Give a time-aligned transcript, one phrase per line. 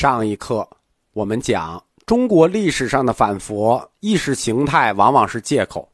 [0.00, 0.66] 上一课
[1.12, 5.86] 我们讲，中国历史上的反佛意识形态往往是借口，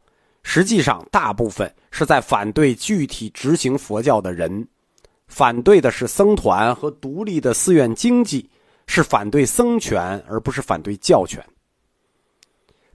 [0.44, 4.64] 实际上大部分是在反对具体执行佛教的人，
[5.26, 8.48] 反对的是僧团和独立的寺院经济，
[8.86, 11.44] 是反对僧权而不是反对教权。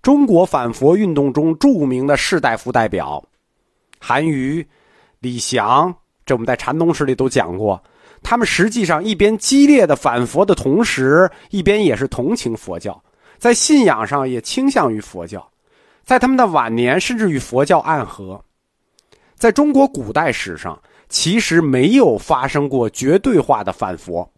[0.02, 3.21] 中国反佛运动中著名的士大夫代表，
[4.00, 4.66] 韩愈、
[5.20, 5.93] 李祥，
[6.25, 7.84] 这我们在禅宗史里都讲过。
[8.24, 13.02] 他们实际上一边激烈的反佛的同时，一边也是同情佛教，
[13.38, 15.46] 在信仰上也倾向于佛教，
[16.04, 18.43] 在他们的晚年甚至与佛教暗合。
[19.36, 20.79] 在中国古代史上，
[21.10, 24.32] 其实没有发生过绝对化的反佛，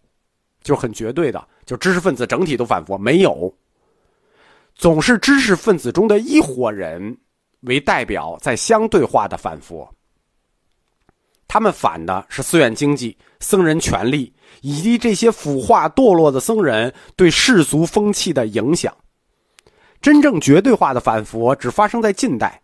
[0.63, 3.53] 就很绝对的，就知识分子整体都反佛，没有。
[4.75, 7.15] 总是知识分子中的一伙人
[7.61, 9.87] 为代表，在相对化的反佛。
[11.53, 18.91] 他们反的是寺院经济、僧人权力，以及这些腐化堕落的僧人对世俗风气的影响。
[20.01, 22.59] 真正绝对化的反佛只发生在近代，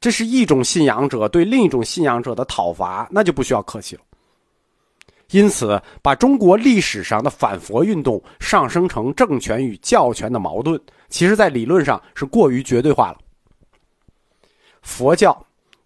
[0.00, 4.00] 这是一种信仰者对另一种信仰者的讨伐，那就不需要客气了。
[5.32, 13.18] 因此，把中国历史上的反佛运动上升成政权与教权的矛盾，其实在理论上是过于绝对化了。
[14.80, 15.43] 佛教。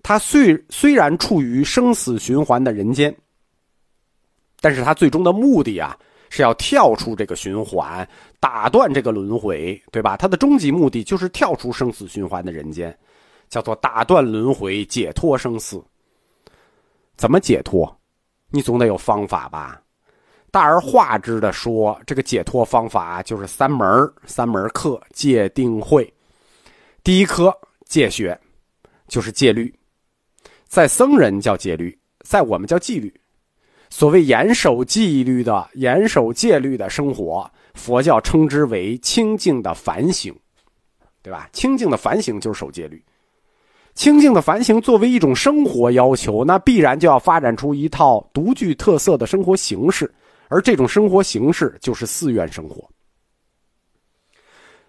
[0.08, 3.14] 他虽虽然处于生死循环的人间，
[4.58, 5.94] 但是他最终的目的啊，
[6.30, 8.08] 是要跳出这个循环，
[8.40, 10.16] 打断这个轮回，对吧？
[10.16, 12.98] 他的终极目的就是跳出生死循环的人间，
[13.50, 15.84] 叫做打断轮回，解脱生死。
[17.18, 17.94] 怎么解脱？
[18.48, 19.78] 你总得有方法吧？
[20.50, 26.10] 大而化之的说，这个解脱方法就是三门三门课：戒、定、慧。
[27.04, 28.40] 第一科戒学，
[29.06, 29.70] 就是戒律。
[30.68, 33.12] 在僧人叫戒律，在我们叫纪律。
[33.90, 40.32] 所谓严守纪律的、严守戒律的生活，佛教称之为清净的反省，
[41.22, 41.48] 对吧？
[41.54, 43.02] 清净的反省就是守戒律。
[43.94, 50.14] 清净的反省作为一种生活要求，那必然就要发展出一套独具特色的生活形式，
[50.48, 52.86] 而这种生活形式就是寺院生活。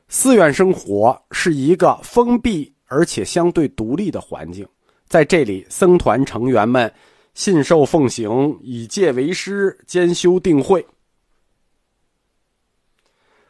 [0.10, 4.68] 寺院生活是一个封闭而且相对独立的环境。
[5.10, 6.92] 在这里，僧团成员们
[7.34, 10.86] 信受奉行，以戒为师，兼修定慧。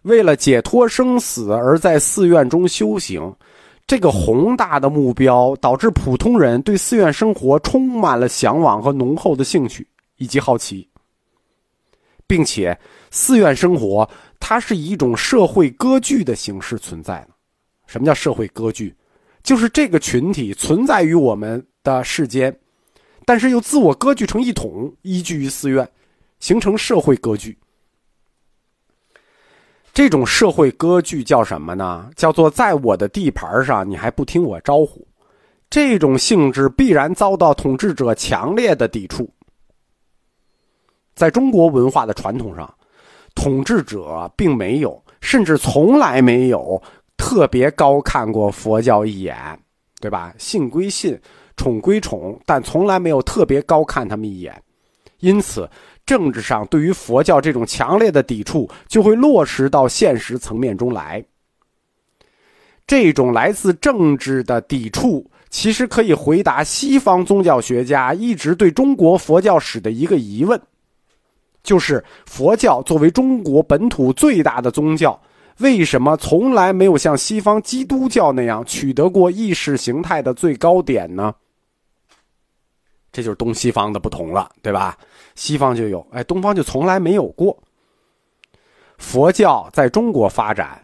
[0.04, 3.36] 为了解脱生死而在寺院中修行，
[3.86, 10.88] 这个宏大的目标导致普通人对寺院生活充满了向往和浓厚的兴趣以及好奇，
[12.26, 12.80] 并且
[13.12, 14.10] 寺院生活
[14.40, 17.32] 它是以一种社会割据的形式存在的。
[17.86, 18.96] 什么叫社会割据？
[19.44, 22.56] 就是这个群体存在于我们的世间，
[23.26, 25.88] 但是又自我割据成一统，依据于寺院，
[26.40, 27.58] 形成社会割据。
[29.94, 32.10] 这种社会割据叫什么呢？
[32.16, 35.06] 叫做在我的地盘上，你还不听我招呼。
[35.70, 39.30] 这种性质必然遭到统治者强烈的抵触。
[41.16, 42.74] 在中国文化的传统上，
[43.36, 46.82] 统治者并没有，甚至从来没有。
[47.20, 49.36] 特别高看过佛教一眼，
[50.00, 50.34] 对吧？
[50.38, 51.20] 信归信，
[51.58, 54.60] 宠归宠，但从来没有特别高看他们一眼。
[55.20, 55.70] 因此，
[56.06, 61.24] 政治上对于佛教这种强烈的抵触，就会落实到现实层面中来。
[62.88, 70.60] 这种来自政治的抵触，其实可以回答西方宗教学家一直对中国佛教史的一个疑问，
[71.64, 75.22] 就是佛教作为中国本土最大的宗教。
[75.60, 81.34] 为什么从来没有像西方基督教那样取得过意识形态的最高点呢？
[83.12, 84.98] 这就是东西方的不同了，对吧？
[85.36, 87.58] 西方就有，哎，东方就从来没有过。
[88.98, 90.82] 佛教在中国发展，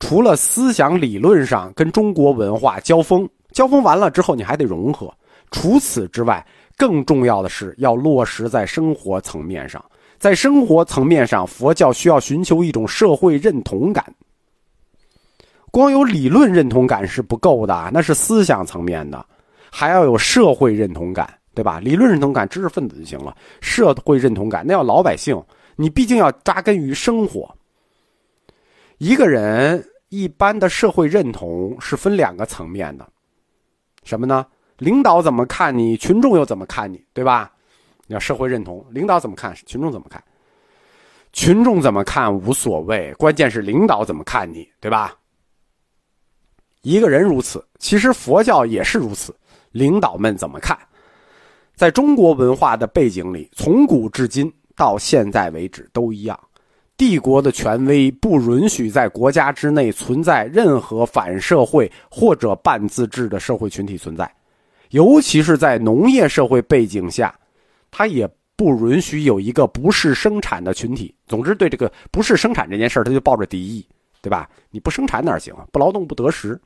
[0.00, 5.12] 除了思想理论上跟中国文化交锋，交锋完了之后你还得融合。
[5.50, 6.46] 除此之外，
[6.76, 9.82] 更重要的是要落实在生活层面上。
[10.18, 14.12] 在生活层面上，佛教需要寻求一种社会认同感。
[15.70, 19.24] 光有理论认同感是不够的，那是思想层面的，
[19.70, 21.78] 还要有社会认同感，对吧？
[21.80, 23.36] 理论认同感，知识分子就行了。
[23.60, 25.40] 社会认同感，那要老百姓，
[25.76, 27.54] 你毕竟要扎根于生活。
[28.98, 33.06] 一个人一般的社会认同是分两个层面的，
[34.04, 34.46] 什么呢？
[34.78, 37.52] 领导怎么看你，群众又怎么看你，对吧？
[38.06, 40.22] 你要社会认同，领导怎么看，群众怎么看？
[41.32, 45.14] 群众怎么看无所谓，关键是领导怎么看你，对吧？
[46.82, 49.34] 一个人如此，其实佛教也是如此。
[49.72, 50.78] 领导们怎么看？
[51.74, 56.38] 在中国文化的背景里，从古至今到现在为止都一样。
[56.96, 64.28] 帝国的权威不允许在国家之内存在任何反社会或者半自治的社会群体存在，
[64.90, 67.32] 尤其是在农业社会背景下，
[67.90, 71.14] 它也不允许有一个不是生产的群体。
[71.28, 73.86] 总之，对这个不是生产这件事他就抱着敌意，
[74.20, 74.48] 对吧？
[74.70, 75.66] 你不生产哪行啊？
[75.72, 76.60] 不劳动不得食。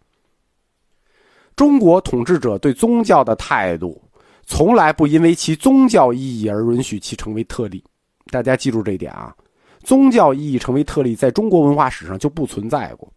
[1.55, 4.01] 中国统治者对宗教的态度，
[4.47, 7.85] 从来不因为其宗教意义而允许其成为特例。
[8.31, 9.35] 大家记住这一点啊！
[9.83, 13.13] 宗教意义成为特例，在中国文化史上就不存在过。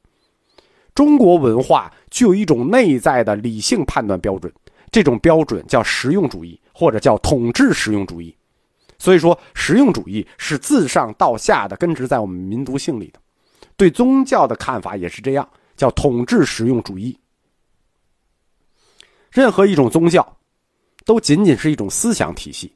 [0.93, 4.51] 中国文化具有一种内在的理性判断标准，
[4.91, 8.35] 这种标准叫实用主义，或者叫统治实用主义。
[8.97, 13.19] 所以说，实用主义是自上到下的根植在我们民族性里的。
[13.77, 17.17] 对宗教的看法也是这样，叫统治实用主义。
[19.31, 20.25] 任何一种宗教，
[21.05, 22.73] 都仅仅是一种思想体系，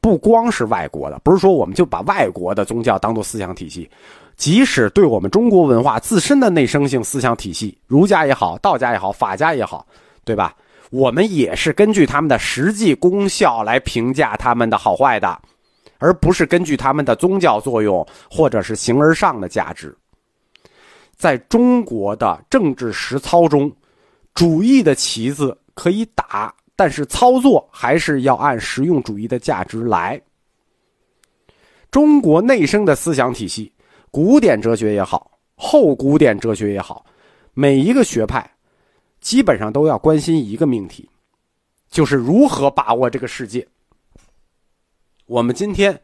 [0.00, 3.90] 不光是外国的，不是说我们就把外国的宗教当做思想体系，
[4.36, 9.86] 即使对我们中国文化自身的内生性思想体系，儒家也好，道家也好，法家也好，
[10.24, 10.56] 对吧？
[10.90, 15.38] 我们也是根据他们的实际功效来评价他们的好坏的，
[15.98, 19.94] 而不是根据他们的宗教作用或者是形而上的价值。
[21.18, 23.70] 在中国的政治实操中，
[24.32, 25.54] 主义的旗子。
[25.78, 30.20] 可以打，但是操作还是要按实用主义的价值来。
[31.88, 33.72] 中国内生的思想体系，
[34.10, 37.06] 古典哲学也好，后古典哲学也好，
[37.54, 38.50] 每一个学派
[39.20, 41.08] 基本上都要关心一个命题，
[41.88, 43.64] 就是如何把握这个世界。
[45.26, 45.96] 我们今天。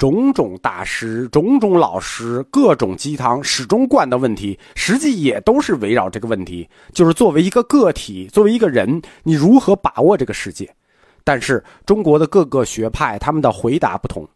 [0.00, 10.74] 种种大师、种种老师、各种鸡汤始终灌的问题，实际也都是围绕这个问题：就是作为一个个体，作为一个人，你如何把握这个世界？
[11.22, 14.26] 但是中国的各个学派，他们的回答不同。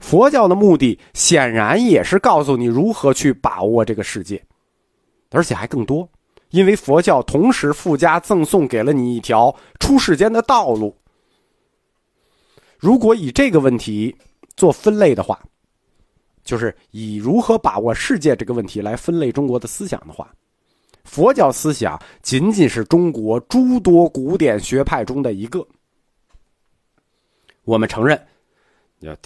[0.00, 4.42] 佛教的目的显然也是告诉你如何去把握这个世界，
[5.30, 6.08] 而且还更多，
[6.50, 10.92] 因为佛教同时附加赠送给了你一条出世间的道路。
[12.78, 14.14] 如果以这个问题
[14.56, 15.40] 做分类的话，
[16.44, 20.32] 就是以如何把握世界这个问题来分类中国的思想的话，
[21.04, 25.66] 佛教思想仅仅是中国诸多古典学派中的一个。
[27.64, 28.20] 我们承认，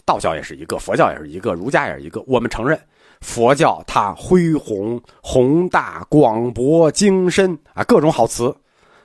[0.04, 2.22] 道教也是一个，佛教也是一个，儒家也是一个。
[2.26, 2.80] 我们承认，
[3.20, 8.54] 佛教它恢宏、宏大、广博、精深啊，各种好词，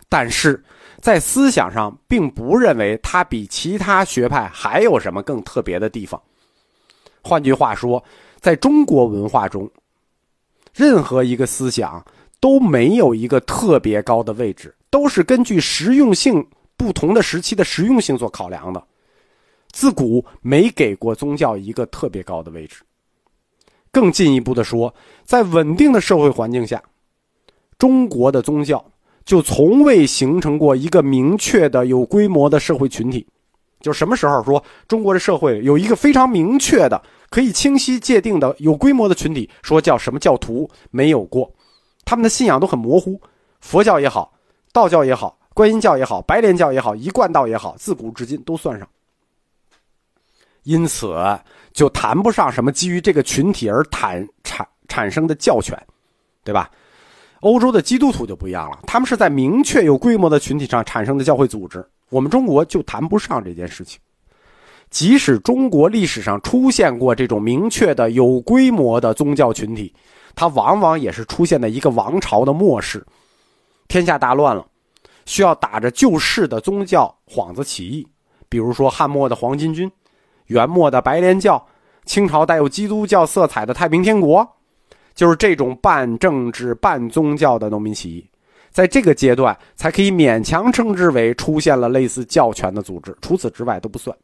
[0.08, 0.64] 但是。
[1.06, 6.20] 在思想上，并不认为它比其他学派还有什么更特别的地方。
[7.22, 8.04] 换句话说，
[8.40, 9.70] 在中国文化中，
[10.74, 12.04] 任何一个思想
[12.40, 16.44] 都没有一个特别高的位置，都是根据实用性
[16.76, 18.84] 不同的时期的实用性做考量的。
[19.74, 22.78] 自古没给过宗教一个特别高的位置。
[23.92, 24.92] 更进一步的说，
[25.24, 26.82] 在稳定的社会环境下，
[27.78, 28.84] 中国的宗教。
[29.26, 33.28] 就从未形成过一个明确的有规模的社会群体，
[33.80, 41.52] 就什么时候说中国的社会有一个非常明确的、可以清晰界定的有规模的群体，说叫什么教徒没有过，
[42.06, 43.20] 他们的信仰都很模糊，
[43.62, 44.32] 佛教也好，
[44.72, 48.88] 道教也好，观音教也好，白莲教也好，一贯道也好，自古至今都算上，
[50.64, 51.16] 因此
[51.74, 55.76] 就谈不上什么基于这个群体而产产产生的教权，
[56.44, 56.70] 对吧？
[57.46, 61.88] 欧洲的基督徒就不一样了，他们是在明确有规模的群体上产生的教会组织。
[62.10, 64.00] 我们中国就谈不上这件事情。
[64.90, 69.94] 即使中国历史上出现过这种明确的有规模的宗教群体，
[70.34, 73.06] 它往往也是出现在一个王朝的末世，
[73.88, 74.66] 天下大乱了，
[75.28, 78.08] 需要打着救世的宗教幌子起义。
[78.50, 79.92] 比如说汉末的黄巾军，
[80.48, 81.64] 元末的白莲教，
[82.06, 84.48] 清朝带有基督教色彩的太平天国。
[85.16, 88.30] 就是这种半政治半宗教的农民起义，
[88.70, 94.16] 在这个阶段才可以勉强称之为出现了类似教权的组织，除此之外都不算。